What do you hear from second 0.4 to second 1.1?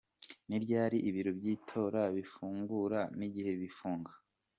Ni ryari